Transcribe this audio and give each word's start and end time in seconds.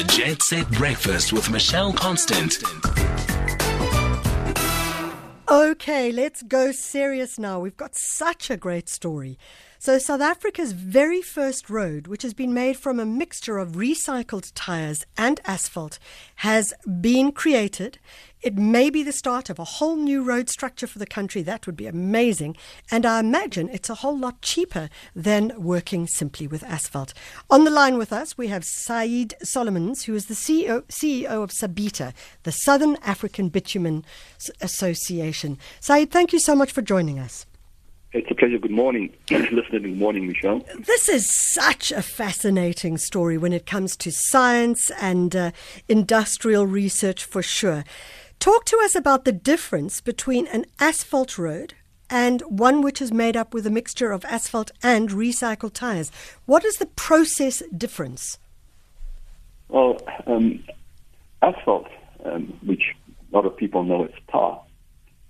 The 0.00 0.06
Jet 0.06 0.42
Set 0.42 0.70
Breakfast 0.70 1.30
with 1.30 1.50
Michelle 1.50 1.92
Constant. 1.92 2.56
Okay, 5.46 6.10
let's 6.10 6.42
go 6.42 6.72
serious 6.72 7.38
now. 7.38 7.60
We've 7.60 7.76
got 7.76 7.94
such 7.94 8.48
a 8.48 8.56
great 8.56 8.88
story. 8.88 9.36
So, 9.82 9.96
South 9.96 10.20
Africa's 10.20 10.72
very 10.72 11.22
first 11.22 11.70
road, 11.70 12.06
which 12.06 12.20
has 12.20 12.34
been 12.34 12.52
made 12.52 12.76
from 12.76 13.00
a 13.00 13.06
mixture 13.06 13.56
of 13.56 13.76
recycled 13.76 14.52
tyres 14.54 15.06
and 15.16 15.40
asphalt, 15.46 15.98
has 16.36 16.74
been 17.00 17.32
created. 17.32 17.98
It 18.42 18.58
may 18.58 18.90
be 18.90 19.02
the 19.02 19.10
start 19.10 19.48
of 19.48 19.58
a 19.58 19.64
whole 19.64 19.96
new 19.96 20.22
road 20.22 20.50
structure 20.50 20.86
for 20.86 20.98
the 20.98 21.06
country. 21.06 21.40
That 21.40 21.64
would 21.66 21.78
be 21.78 21.86
amazing. 21.86 22.58
And 22.90 23.06
I 23.06 23.20
imagine 23.20 23.70
it's 23.70 23.88
a 23.88 23.94
whole 23.94 24.18
lot 24.18 24.42
cheaper 24.42 24.90
than 25.16 25.54
working 25.56 26.06
simply 26.06 26.46
with 26.46 26.62
asphalt. 26.64 27.14
On 27.48 27.64
the 27.64 27.70
line 27.70 27.96
with 27.96 28.12
us, 28.12 28.36
we 28.36 28.48
have 28.48 28.64
Saied 28.64 29.32
Solomons, 29.42 30.04
who 30.04 30.14
is 30.14 30.26
the 30.26 30.34
CEO, 30.34 30.82
CEO 30.88 31.42
of 31.42 31.52
SABITA, 31.52 32.12
the 32.42 32.52
Southern 32.52 32.96
African 32.96 33.48
Bitumen 33.48 34.04
Association. 34.60 35.56
Saied, 35.80 36.10
thank 36.10 36.34
you 36.34 36.38
so 36.38 36.54
much 36.54 36.70
for 36.70 36.82
joining 36.82 37.18
us. 37.18 37.46
It's 38.12 38.28
a 38.28 38.34
pleasure. 38.34 38.58
Good 38.58 38.72
morning, 38.72 39.14
listening. 39.30 39.82
Good 39.82 39.98
morning, 39.98 40.26
Michelle. 40.26 40.64
This 40.80 41.08
is 41.08 41.32
such 41.54 41.92
a 41.92 42.02
fascinating 42.02 42.98
story 42.98 43.38
when 43.38 43.52
it 43.52 43.66
comes 43.66 43.96
to 43.98 44.10
science 44.10 44.90
and 45.00 45.36
uh, 45.36 45.50
industrial 45.88 46.66
research 46.66 47.24
for 47.24 47.40
sure. 47.40 47.84
Talk 48.40 48.64
to 48.64 48.80
us 48.82 48.96
about 48.96 49.24
the 49.24 49.32
difference 49.32 50.00
between 50.00 50.48
an 50.48 50.64
asphalt 50.80 51.38
road 51.38 51.74
and 52.08 52.40
one 52.42 52.82
which 52.82 53.00
is 53.00 53.12
made 53.12 53.36
up 53.36 53.54
with 53.54 53.64
a 53.64 53.70
mixture 53.70 54.10
of 54.10 54.24
asphalt 54.24 54.72
and 54.82 55.10
recycled 55.10 55.74
tires. 55.74 56.10
What 56.46 56.64
is 56.64 56.78
the 56.78 56.86
process 56.86 57.62
difference? 57.76 58.38
Well, 59.68 59.98
um, 60.26 60.64
asphalt, 61.42 61.86
um, 62.24 62.58
which 62.66 62.96
a 63.32 63.36
lot 63.36 63.46
of 63.46 63.56
people 63.56 63.84
know 63.84 64.06
as 64.06 64.10
tar, 64.32 64.60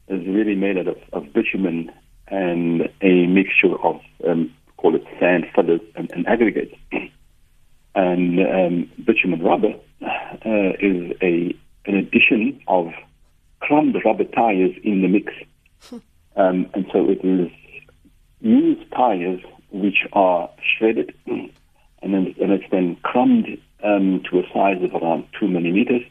is 0.09 0.27
really 0.27 0.55
made 0.55 0.79
out 0.79 0.89
of, 0.89 0.97
of 1.13 1.31
bitumen 1.35 1.93
and 2.31 2.89
a 3.03 3.27
mixture 3.27 3.77
of, 3.83 4.01
um, 4.27 4.53
call 4.77 4.95
it 4.95 5.05
sand, 5.19 5.47
fillers, 5.55 5.81
and, 5.97 6.11
and 6.13 6.27
aggregates. 6.27 6.75
and 7.95 8.41
um, 8.41 8.91
bitumen 9.05 9.43
rubber 9.43 9.75
uh, 10.03 10.73
is 10.81 11.13
a 11.23 11.55
an 11.87 11.97
addition 11.97 12.61
of 12.69 12.93
crumbed 13.61 13.97
rubber 14.05 14.25
tires 14.25 14.75
in 14.83 15.03
the 15.03 15.09
mix. 15.09 15.33
Um, 16.37 16.71
and 16.75 16.87
so 16.93 17.11
it 17.11 17.25
is 17.25 17.51
used 18.41 18.89
tires 18.93 19.41
which 19.73 20.07
are 20.13 20.49
shredded 20.63 21.13
and 21.27 21.51
then 22.15 22.35
and 22.41 22.53
it's 22.53 22.65
then 22.71 22.97
crumbed 23.03 23.47
um, 23.83 24.23
to 24.31 24.39
a 24.39 24.43
size 24.55 24.83
of 24.83 24.95
around 25.03 25.27
two 25.39 25.49
millimeters. 25.49 26.03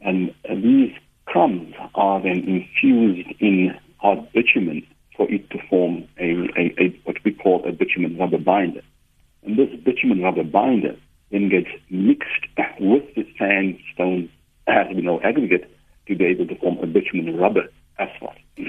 And 0.00 0.34
these 0.48 0.92
crumbs 1.26 1.74
are 1.94 2.20
then 2.22 2.38
infused 2.48 3.28
in 3.38 3.78
hard 3.98 4.32
bitumen 4.32 4.86
for 5.16 5.30
it 5.30 5.48
to 5.50 5.58
form 5.68 6.06
a, 6.18 6.48
a, 6.56 6.74
a, 6.78 7.00
what 7.04 7.16
we 7.24 7.32
call 7.32 7.64
a 7.66 7.72
bitumen 7.72 8.18
rubber 8.18 8.38
binder. 8.38 8.82
And 9.44 9.58
this 9.58 9.68
bitumen 9.84 10.22
rubber 10.22 10.44
binder 10.44 10.96
then 11.30 11.48
gets 11.48 11.68
mixed 11.90 12.46
with 12.80 13.14
the 13.14 13.26
sandstone, 13.38 14.30
as 14.66 14.86
we 14.94 15.02
know, 15.02 15.20
aggregate 15.22 15.70
to 16.06 16.16
be 16.16 16.24
able 16.24 16.46
to 16.46 16.56
form 16.56 16.78
a 16.78 16.86
bitumen 16.86 17.36
rubber 17.36 17.68
asphalt. 17.98 18.36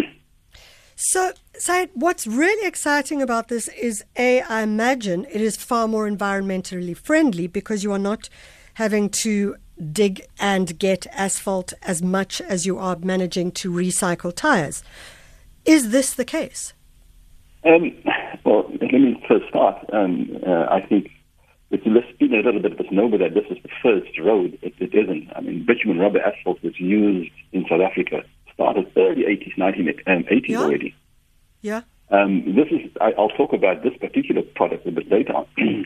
So, 0.97 1.33
Saied, 1.59 1.89
what's 1.93 2.25
really 2.25 2.65
exciting 2.65 3.21
about 3.21 3.49
this 3.49 3.67
is 3.67 4.05
A, 4.15 4.41
I 4.41 4.61
imagine 4.61 5.25
it 5.29 5.41
is 5.41 5.57
far 5.57 5.89
more 5.89 6.09
environmentally 6.09 6.95
friendly 6.95 7.47
because 7.47 7.83
you 7.83 7.91
are 7.91 7.99
not 7.99 8.29
having 8.75 9.09
to 9.09 9.57
dig 9.91 10.21
and 10.39 10.79
get 10.79 11.05
asphalt 11.11 11.73
as 11.81 12.01
much 12.01 12.39
as 12.39 12.65
you 12.65 12.77
are 12.77 12.95
managing 12.97 13.51
to 13.51 13.71
recycle 13.71 14.33
tires. 14.33 14.83
Is 15.65 15.89
this 15.89 16.13
the 16.13 16.25
case? 16.25 16.73
Um, 17.63 17.91
well, 18.43 18.69
let 18.69 18.91
me 18.93 19.23
first 19.27 19.49
start. 19.49 19.77
Um, 19.91 20.37
uh, 20.45 20.65
I 20.69 20.85
think 20.87 21.09
it's 21.71 21.83
been 21.83 22.33
a 22.33 22.37
little 22.37 22.61
bit 22.61 22.73
of 22.73 22.79
a 22.79 22.87
snowball 22.89 23.19
that 23.19 23.33
this 23.33 23.45
is 23.49 23.57
the 23.63 23.69
first 23.81 24.19
road. 24.19 24.57
It, 24.61 24.73
it 24.79 24.93
isn't. 24.93 25.29
I 25.35 25.41
mean, 25.41 25.65
bitumen 25.65 25.99
rubber 25.99 26.21
asphalt 26.21 26.61
was 26.63 26.79
used 26.79 27.31
in 27.51 27.65
South 27.67 27.81
Africa, 27.81 28.23
started 28.53 28.91
early 28.95 29.23
80s, 29.23 29.57
1980s 29.57 30.07
um, 30.07 30.43
yeah. 30.47 30.59
already. 30.59 30.95
Yeah. 31.61 31.81
Um, 32.11 32.55
this 32.55 32.67
is. 32.69 32.91
I, 33.01 33.13
will 33.17 33.29
talk 33.29 33.51
about 33.51 33.81
this 33.81 33.97
particular 33.99 34.43
product 34.43 34.85
a 34.85 34.91
bit 34.91 35.09
later 35.09 35.33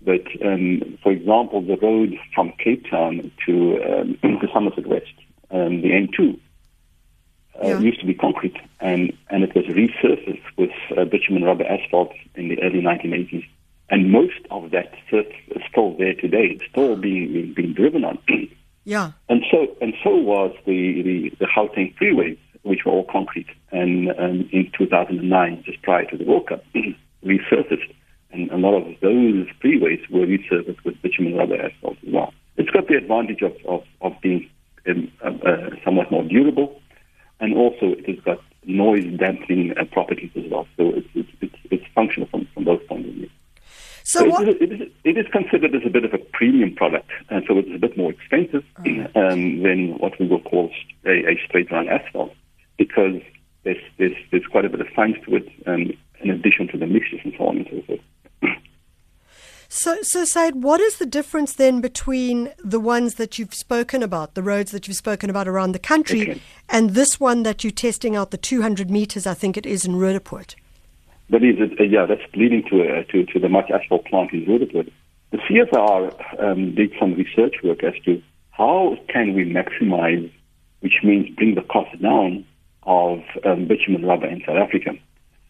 but 0.00 0.26
um, 0.44 0.98
for 1.02 1.12
example, 1.12 1.60
the 1.60 1.76
road 1.76 2.14
from 2.34 2.52
Cape 2.58 2.86
Town 2.90 3.30
to 3.44 3.82
um, 3.82 4.18
to 4.40 4.48
Somerset 4.52 4.86
West, 4.86 5.12
um, 5.50 5.82
the 5.82 5.90
N2, 5.90 6.40
uh, 7.62 7.66
yeah. 7.66 7.78
used 7.80 8.00
to 8.00 8.06
be 8.06 8.14
concrete, 8.14 8.56
and, 8.80 9.12
and 9.30 9.42
it 9.42 9.54
was 9.54 9.64
resurfaced 9.66 10.42
with 10.56 10.70
uh, 10.96 11.04
bitumen 11.04 11.44
rubber 11.44 11.64
asphalt 11.64 12.12
in 12.36 12.48
the 12.48 12.62
early 12.62 12.80
1980s. 13.10 13.48
And 13.90 14.12
most 14.12 14.40
of 14.50 14.70
that 14.72 14.92
is 15.12 15.24
still 15.70 15.96
there 15.96 16.14
today. 16.14 16.58
It's 16.58 16.70
still 16.70 16.96
being 16.96 17.54
being 17.54 17.72
driven 17.72 18.04
on. 18.04 18.18
yeah. 18.84 19.12
And 19.28 19.42
so 19.50 19.66
and 19.80 19.94
so 20.04 20.10
was 20.10 20.54
the 20.66 21.02
the, 21.02 21.32
the 21.38 21.46
Gauteng 21.46 21.94
freeways, 21.96 22.38
which 22.62 22.84
were 22.84 22.92
all 22.92 23.06
concrete. 23.10 23.48
And 23.72 24.10
um, 24.10 24.48
in 24.52 24.70
2009, 24.76 25.62
just 25.64 25.80
prior 25.82 26.04
to 26.10 26.16
the 26.18 26.24
World 26.24 26.48
Cup, 26.48 26.64
resurfaced, 27.24 27.94
and 28.30 28.50
a 28.50 28.56
lot 28.56 28.74
of 28.74 28.84
those 29.00 29.46
freeways 29.62 30.06
were 30.10 30.26
resurfaced 30.26 30.84
with 30.84 31.00
bitumen 31.00 31.36
rubber 31.36 31.56
asphalt 31.56 31.96
as 32.06 32.12
well. 32.12 32.34
It's 32.58 32.70
got 32.70 32.88
the 32.88 32.96
advantage 32.96 33.40
of 33.40 33.56
of, 33.66 33.84
of 34.02 34.12
being 34.20 34.50
um, 34.86 35.10
uh, 35.24 35.30
uh 35.48 35.70
somewhat 35.82 36.10
more 36.10 36.24
durable 36.24 36.78
and 37.40 37.54
also 37.56 37.94
it 37.98 38.06
has 38.08 38.18
got 38.24 38.40
noise 38.64 39.04
dampening 39.18 39.72
uh, 39.78 39.84
properties 39.84 40.30
as 40.36 40.44
well. 40.50 40.66
So 40.76 40.92
it's 41.70 41.84
functional 41.94 42.28
from, 42.28 42.46
from 42.54 42.64
both 42.64 42.86
points 42.86 43.08
of 43.08 43.14
view. 43.14 43.30
So, 44.02 44.20
so 44.20 44.42
it, 44.42 44.72
is, 44.72 44.88
it, 45.04 45.18
is, 45.18 45.26
it 45.62 45.74
is 45.74 45.82
a 45.86 45.90
bit 45.90 46.04
of 46.04 46.14
a 46.14 46.18
premium 46.18 46.74
product, 46.74 47.10
and 47.30 47.44
so 47.46 47.58
it's 47.58 47.68
a 47.74 47.78
bit 47.78 47.96
more 47.96 48.10
expensive 48.10 48.64
um, 49.14 49.62
than 49.62 49.98
what 49.98 50.18
we 50.18 50.26
will 50.26 50.40
call 50.40 50.70
a, 51.04 51.10
a 51.10 51.40
straight 51.46 51.70
line 51.70 51.88
asphalt, 51.88 52.34
because 52.76 53.20
there's, 53.64 53.82
there's, 53.98 54.16
there's 54.30 54.46
quite 54.46 54.64
a 54.64 54.68
bit 54.68 54.80
of 54.80 54.86
science 54.94 55.16
to 55.26 55.36
it, 55.36 55.48
um, 55.66 55.92
in 56.20 56.30
addition 56.30 56.68
to 56.68 56.78
the 56.78 56.86
mixtures 56.86 57.20
and 57.24 57.34
so 57.36 57.46
on 57.46 57.58
and 57.58 57.66
so 57.70 57.82
forth. 57.86 58.00
So, 59.70 59.98
so 60.00 60.22
Saied, 60.24 60.54
what 60.54 60.80
is 60.80 60.96
the 60.96 61.04
difference 61.04 61.52
then 61.52 61.82
between 61.82 62.54
the 62.64 62.80
ones 62.80 63.16
that 63.16 63.38
you've 63.38 63.52
spoken 63.52 64.02
about, 64.02 64.34
the 64.34 64.42
roads 64.42 64.70
that 64.70 64.88
you've 64.88 64.96
spoken 64.96 65.28
about 65.28 65.46
around 65.46 65.72
the 65.72 65.78
country, 65.78 66.22
okay. 66.22 66.40
and 66.70 66.90
this 66.90 67.20
one 67.20 67.42
that 67.42 67.62
you're 67.62 67.70
testing 67.70 68.16
out, 68.16 68.30
the 68.30 68.38
200 68.38 68.90
meters, 68.90 69.26
I 69.26 69.34
think 69.34 69.58
it 69.58 69.66
is 69.66 69.84
in 69.84 69.96
Roodepoort? 69.96 70.54
That 71.28 71.44
is, 71.44 71.56
uh, 71.78 71.82
yeah, 71.82 72.06
that's 72.06 72.22
leading 72.34 72.62
to, 72.70 72.82
uh, 72.82 73.02
to, 73.12 73.26
to 73.26 73.38
the 73.38 73.50
much 73.50 73.70
asphalt 73.70 74.06
plant 74.06 74.32
in 74.32 74.46
Roodepoort. 74.46 74.90
The 75.30 75.38
CSIR 75.38 76.42
um, 76.42 76.74
did 76.74 76.92
some 76.98 77.14
research 77.14 77.56
work 77.62 77.84
as 77.84 77.94
to 78.04 78.22
how 78.50 78.96
can 79.08 79.34
we 79.34 79.44
maximize, 79.44 80.30
which 80.80 81.00
means 81.04 81.34
bring 81.36 81.54
the 81.54 81.62
cost 81.62 82.00
down 82.00 82.44
of 82.84 83.20
um, 83.44 83.66
bitumen 83.68 84.04
rubber 84.04 84.26
in 84.26 84.40
South 84.46 84.56
Africa. 84.56 84.92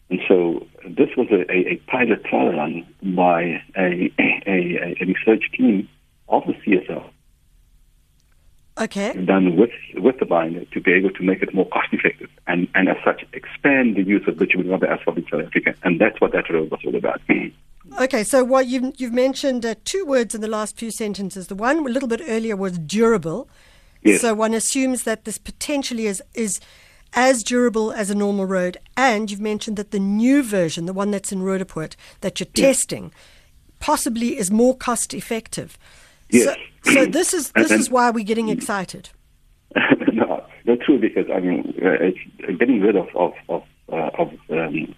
And 0.09 0.19
so 0.27 0.67
this 0.83 1.09
was 1.15 1.27
a, 1.31 1.49
a, 1.51 1.73
a 1.73 1.75
pilot 1.87 2.23
trial 2.25 2.51
run 2.53 2.85
by 3.15 3.61
a, 3.77 4.11
a, 4.19 4.95
a, 4.99 5.05
research 5.05 5.51
team 5.55 5.87
of 6.27 6.43
the 6.47 6.53
CSIR. 6.53 7.03
Okay. 8.79 9.13
Done 9.25 9.57
with 9.57 9.71
with 9.95 10.19
the 10.19 10.25
binder 10.25 10.63
to 10.65 10.81
be 10.81 10.93
able 10.93 11.11
to 11.11 11.23
make 11.23 11.41
it 11.41 11.53
more 11.53 11.67
cost 11.67 11.89
effective 11.91 12.29
and, 12.47 12.67
and 12.75 12.87
as 12.87 12.95
such 13.03 13.25
expand 13.33 13.97
the 13.97 14.03
use 14.03 14.25
of 14.25 14.37
bitumen 14.37 14.69
rubber 14.69 14.87
asphalt 14.87 15.17
in 15.17 15.25
South 15.29 15.45
Africa. 15.45 15.75
And 15.83 15.99
that's 15.99 16.19
what 16.21 16.31
that 16.31 16.49
road 16.49 16.71
was 16.71 16.79
all 16.85 16.95
about. 16.95 17.21
Okay, 17.99 18.23
so 18.23 18.43
what 18.43 18.67
you've, 18.67 18.93
you've 18.97 19.13
mentioned 19.13 19.65
uh, 19.65 19.75
two 19.83 20.05
words 20.05 20.35
in 20.35 20.41
the 20.41 20.47
last 20.47 20.77
few 20.77 20.91
sentences. 20.91 21.47
The 21.47 21.55
one 21.55 21.79
a 21.79 21.81
little 21.81 22.09
bit 22.09 22.21
earlier 22.27 22.55
was 22.55 22.77
durable. 22.77 23.49
Yes. 24.03 24.21
So 24.21 24.33
one 24.33 24.53
assumes 24.53 25.03
that 25.03 25.25
this 25.25 25.37
potentially 25.37 26.05
is, 26.05 26.21
is 26.33 26.59
as 27.13 27.43
durable 27.43 27.91
as 27.91 28.09
a 28.09 28.15
normal 28.15 28.45
road. 28.45 28.77
And 28.95 29.29
you've 29.29 29.41
mentioned 29.41 29.77
that 29.77 29.91
the 29.91 29.99
new 29.99 30.43
version, 30.43 30.85
the 30.85 30.93
one 30.93 31.11
that's 31.11 31.31
in 31.31 31.41
Roodepoort, 31.41 31.95
that 32.21 32.39
you're 32.39 32.47
yes. 32.55 32.77
testing, 32.77 33.11
possibly 33.79 34.37
is 34.37 34.51
more 34.51 34.77
cost 34.77 35.13
effective. 35.13 35.77
Yes. 36.29 36.55
So, 36.83 36.93
so 36.93 37.05
this 37.07 37.33
is 37.33 37.51
this 37.53 37.71
is 37.71 37.89
why 37.89 38.09
we're 38.11 38.25
getting 38.25 38.49
excited. 38.49 39.09
no, 40.13 40.43
not 40.65 40.79
true 40.85 40.99
because 40.99 41.25
I 41.33 41.39
mean 41.39 41.73
uh, 41.83 42.51
getting 42.59 42.81
rid 42.81 42.95
of 42.95 43.07
of 43.15 43.33
of, 43.49 43.63
uh, 43.91 44.09
of 44.17 44.29
um, 44.51 44.95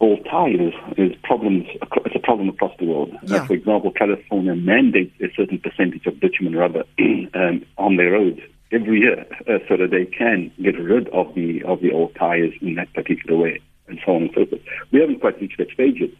all 0.00 0.16
tires 0.24 0.74
is 0.96 1.12
problems. 1.22 1.66
It's 2.04 2.14
a 2.14 2.20
problem 2.20 2.48
across 2.48 2.72
the 2.78 2.86
world. 2.86 3.10
Uh, 3.14 3.18
yeah. 3.24 3.36
Uh, 3.36 3.46
for 3.46 3.54
example, 3.54 3.90
California 3.90 4.54
mandates 4.54 5.14
a 5.20 5.26
certain 5.36 5.58
percentage 5.58 6.06
of 6.06 6.20
bitumen 6.20 6.54
rubber 6.56 6.84
um, 7.34 7.64
on 7.76 7.96
their 7.96 8.12
roads 8.12 8.40
every 8.70 9.00
year 9.00 9.26
uh, 9.48 9.58
so 9.68 9.76
that 9.76 9.90
they 9.90 10.04
can 10.04 10.52
get 10.62 10.78
rid 10.78 11.08
of 11.08 11.34
the 11.34 11.62
of 11.64 11.80
the 11.80 11.92
old 11.92 12.14
tires 12.14 12.52
in 12.60 12.74
that 12.74 12.92
particular 12.94 13.36
way 13.36 13.60
and 13.88 13.98
so 14.04 14.14
on 14.14 14.22
and 14.22 14.30
so 14.34 14.46
forth. 14.46 14.62
We 14.92 15.00
haven't 15.00 15.20
quite 15.20 15.40
reached 15.40 15.58
that 15.58 15.70
stage 15.70 15.96
yet, 16.00 16.10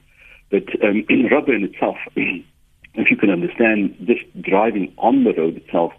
but 0.51 0.85
um, 0.85 1.05
rubber 1.31 1.55
in 1.55 1.65
itself, 1.65 1.97
if 2.17 3.11
you 3.11 3.17
can 3.17 3.31
understand, 3.31 3.95
just 4.07 4.25
driving 4.43 4.93
on 4.99 5.25
the 5.25 5.35
road 5.35 5.57
itself, 5.57 5.93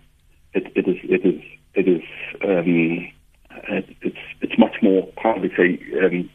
it, 0.53 0.71
it 0.75 0.87
is 0.87 0.97
it 1.03 1.25
is 1.25 1.41
it 1.75 1.87
is 1.87 2.01
um, 2.43 3.07
it's 4.01 4.17
it's 4.41 4.57
much 4.57 4.77
more 4.81 5.07
how 5.17 5.39
would 5.39 5.51
say 5.55 5.79
um, 6.03 6.29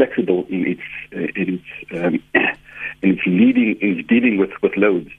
flexible 0.00 0.46
in 0.48 0.66
its 0.66 0.86
uh, 1.14 1.40
in 1.40 1.46
its 1.56 1.68
um, 1.92 2.14
in 3.02 3.08
its 3.14 3.20
leading 3.26 3.70
in 3.80 3.98
its 3.98 4.08
dealing 4.08 4.38
with 4.38 4.50
with 4.62 4.72
loads 4.76 5.10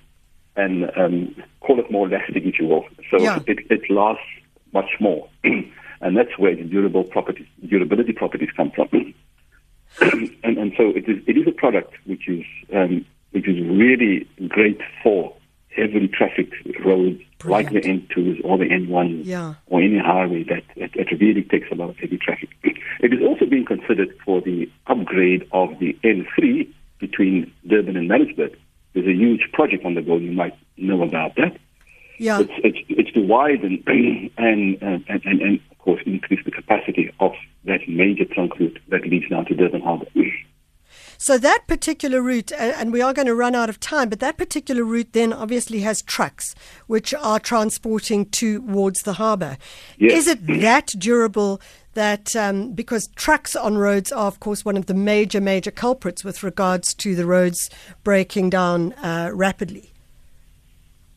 and 0.55 0.91
um, 0.97 1.35
call 1.61 1.79
it 1.79 1.89
more 1.91 2.07
elastic 2.07 2.43
if 2.43 2.59
you 2.59 2.65
will. 2.67 2.85
So 3.09 3.17
Yeah. 3.23 3.39
it, 3.47 3.59
it 3.69 3.83
lasts 3.89 4.23
much 4.73 4.91
more, 4.99 5.27
and 5.43 6.17
that's 6.17 6.37
where 6.37 6.55
the 6.55 6.63
durable 6.63 7.03
properties 7.03 7.47
durability 7.67 8.13
properties 8.13 8.49
come 8.57 8.71
from. 8.71 8.89
and, 10.43 10.57
and 10.57 10.73
so 10.77 10.89
it 10.89 11.05
is, 11.07 11.17
it 11.27 11.37
is 11.37 11.47
a 11.47 11.51
product 11.63 11.93
which 12.05 12.27
is 12.27 12.43
um, 12.73 13.05
which 13.31 13.47
is 13.47 13.57
really 13.83 14.27
great 14.47 14.79
for 15.03 15.33
heavily 15.75 16.07
trafficked 16.07 16.55
roads 16.83 17.21
like 17.45 17.71
the 17.71 17.81
N2s 17.81 18.41
or 18.43 18.57
the 18.57 18.65
N1s 18.65 19.25
Yeah. 19.25 19.53
or 19.67 19.81
any 19.81 19.97
highway 19.99 20.43
that, 20.43 20.63
that, 20.77 20.91
that 20.95 21.07
really 21.19 21.43
takes 21.43 21.67
a 21.71 21.75
lot 21.75 21.89
of 21.89 21.97
heavy 21.97 22.17
traffic. 22.17 22.49
It 23.01 23.13
is 23.13 23.19
also 23.21 23.45
being 23.45 23.65
considered 23.65 24.15
for 24.23 24.41
the 24.41 24.69
upgrade 24.85 25.47
of 25.51 25.77
the 25.79 25.97
N3 26.03 26.71
between 26.99 27.51
Durban 27.67 27.97
and 27.97 28.07
Maritzburg. 28.07 28.55
There's 28.93 29.07
a 29.07 29.13
huge 29.13 29.49
project 29.53 29.85
on 29.85 29.95
the 29.95 30.03
go. 30.03 30.17
You 30.17 30.31
might 30.31 30.55
know 30.77 31.01
about 31.01 31.35
that. 31.35 31.57
Yeah. 32.19 32.41
It's, 32.41 32.51
it's, 32.63 32.77
it's 32.89 33.11
to 33.13 33.21
widen 33.21 33.83
and, 33.87 34.31
and, 34.37 34.81
and, 34.81 35.03
and, 35.25 35.41
and, 35.41 35.59
of 35.71 35.77
course, 35.79 36.01
increase 36.05 36.45
the 36.45 36.51
capacity 36.51 37.11
of 37.19 37.31
that 37.65 37.79
major 37.87 38.25
trunk 38.25 38.59
route 38.59 38.77
that 38.89 39.01
leads 39.07 39.27
down 39.29 39.45
to 39.45 39.55
Durban 39.55 39.81
Harbour. 39.81 40.05
So 41.21 41.37
that 41.37 41.67
particular 41.67 42.19
route, 42.19 42.51
and 42.51 42.91
we 42.91 42.99
are 42.99 43.13
going 43.13 43.27
to 43.27 43.35
run 43.35 43.53
out 43.53 43.69
of 43.69 43.79
time, 43.79 44.09
but 44.09 44.19
that 44.21 44.37
particular 44.37 44.83
route 44.83 45.13
then 45.13 45.31
obviously 45.31 45.81
has 45.81 46.01
trucks 46.01 46.55
which 46.87 47.13
are 47.13 47.39
transporting 47.39 48.25
towards 48.25 49.03
the 49.03 49.13
harbour. 49.13 49.59
Yes. 49.99 50.13
Is 50.13 50.27
it 50.27 50.47
that 50.61 50.87
durable 50.97 51.61
that, 51.93 52.35
um, 52.35 52.71
because 52.71 53.05
trucks 53.09 53.55
on 53.55 53.77
roads 53.77 54.11
are, 54.11 54.25
of 54.25 54.39
course, 54.39 54.65
one 54.65 54.75
of 54.75 54.87
the 54.87 54.95
major, 54.95 55.39
major 55.39 55.69
culprits 55.69 56.23
with 56.23 56.41
regards 56.41 56.95
to 56.95 57.15
the 57.15 57.27
roads 57.27 57.69
breaking 58.03 58.49
down 58.49 58.93
uh, 58.93 59.29
rapidly? 59.31 59.91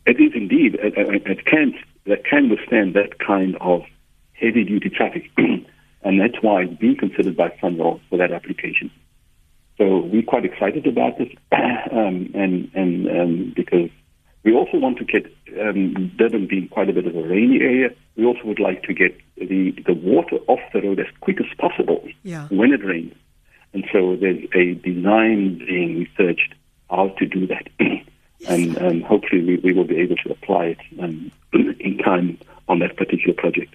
It 0.04 0.20
is 0.20 0.32
indeed. 0.34 0.74
It, 0.74 0.98
it, 0.98 1.26
it 1.26 1.46
can 1.46 1.72
that 2.04 2.26
can 2.26 2.50
withstand 2.50 2.92
that 2.92 3.20
kind 3.20 3.56
of 3.62 3.80
heavy 4.34 4.64
duty 4.64 4.90
traffic, 4.90 5.30
and 5.38 6.20
that's 6.20 6.42
why 6.42 6.64
it's 6.64 6.78
being 6.78 6.98
considered 6.98 7.38
by 7.38 7.48
SANRAL 7.62 8.02
for 8.10 8.18
that 8.18 8.32
application. 8.32 8.90
So 9.78 9.98
we're 9.98 10.22
quite 10.22 10.44
excited 10.44 10.86
about 10.86 11.18
this, 11.18 11.28
um, 11.52 12.30
and 12.34 12.70
and 12.74 13.08
um, 13.08 13.52
because 13.56 13.90
we 14.44 14.52
also 14.54 14.78
want 14.78 14.98
to 14.98 15.04
get 15.04 15.26
um, 15.60 16.12
Durban 16.16 16.46
being 16.46 16.68
quite 16.68 16.88
a 16.88 16.92
bit 16.92 17.06
of 17.06 17.16
a 17.16 17.22
rainy 17.22 17.60
area. 17.60 17.90
We 18.16 18.24
also 18.24 18.44
would 18.44 18.60
like 18.60 18.82
to 18.84 18.94
get 18.94 19.16
the 19.36 19.72
the 19.84 19.94
water 19.94 20.36
off 20.46 20.60
the 20.72 20.80
road 20.82 21.00
as 21.00 21.06
quick 21.20 21.40
as 21.40 21.46
possible 21.58 22.06
Yeah. 22.22 22.46
when 22.50 22.72
it 22.72 22.84
rains, 22.84 23.14
and 23.72 23.84
so 23.92 24.16
there's 24.16 24.44
a 24.54 24.74
design 24.74 25.58
being 25.58 25.98
researched 26.06 26.54
how 26.88 27.08
to 27.18 27.26
do 27.26 27.46
that, 27.48 27.66
and 28.48 28.78
um, 28.80 29.00
hopefully 29.00 29.42
we, 29.44 29.56
we 29.56 29.72
will 29.72 29.86
be 29.86 29.96
able 29.96 30.16
to 30.16 30.30
apply 30.30 30.66
it 30.66 30.78
um, 31.02 31.32
in 31.80 31.98
time 31.98 32.38
on 32.68 32.78
that 32.78 32.96
particular 32.96 33.34
project. 33.34 33.74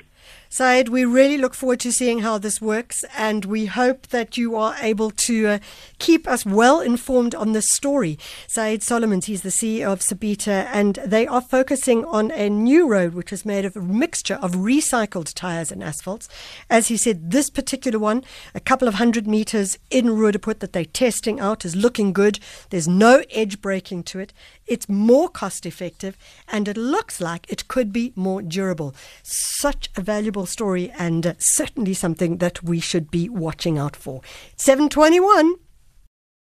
Saied, 0.52 0.90
we 0.90 1.06
really 1.06 1.38
look 1.38 1.54
forward 1.54 1.80
to 1.82 1.92
seeing 1.92 2.20
how 2.20 2.40
this 2.40 2.60
works, 2.60 3.04
and 3.16 3.46
we 3.46 3.68
hope 3.68 4.08
that 4.08 4.36
you 4.36 4.56
are 4.56 4.76
able 4.82 5.12
to 5.12 5.46
uh, 5.46 5.60
keep 6.00 6.28
us 6.28 6.44
well 6.44 6.82
informed 6.82 7.36
on 7.36 7.52
this 7.52 7.70
story. 7.70 8.18
Saied 8.48 8.82
Solomons, 8.82 9.28
he's 9.28 9.44
the 9.44 9.50
CEO 9.50 9.94
of 9.94 10.00
Sabita, 10.00 10.68
and 10.74 10.96
they 11.06 11.28
are 11.28 11.40
focusing 11.40 12.04
on 12.06 12.32
a 12.32 12.50
new 12.50 12.88
road 12.88 13.14
which 13.14 13.32
is 13.32 13.46
made 13.46 13.64
of 13.64 13.78
a 13.78 13.82
mixture 13.82 14.40
of 14.42 14.54
recycled 14.54 15.32
tires 15.36 15.72
and 15.72 15.84
asphalts. 15.84 16.28
As 16.68 16.88
he 16.88 16.98
said, 16.98 17.30
this 17.30 17.52
particular 17.52 18.00
one, 18.00 18.24
a 18.56 18.60
couple 18.60 18.88
of 18.88 18.96
hundred 18.96 19.28
meters 19.28 19.78
in 19.92 20.08
Roodepoort 20.08 20.62
that 20.62 20.74
they're 20.74 20.84
testing 20.84 21.40
out, 21.40 21.64
is 21.64 21.76
looking 21.76 22.12
good. 22.12 22.40
There's 22.72 22.88
no 22.88 23.24
edge 23.30 23.62
breaking 23.62 24.02
to 24.06 24.20
it. 24.20 24.34
It's 24.66 24.90
more 24.90 25.30
cost 25.30 25.68
effective 25.68 26.18
and 26.48 26.68
it 26.68 26.78
looks 26.78 27.22
like 27.22 27.46
it 27.52 27.68
could 27.68 27.94
be 27.94 28.14
more 28.16 28.42
durable. 28.42 28.96
Such 29.22 29.90
a 29.96 30.02
valuable 30.02 30.39
story 30.46 30.92
and 30.98 31.36
certainly 31.38 31.94
something 31.94 32.38
that 32.38 32.64
we 32.64 32.80
should 32.80 33.10
be 33.12 33.30
watching 33.30 33.78
out 33.78 33.96
for. 33.96 34.22
721. 34.56 35.56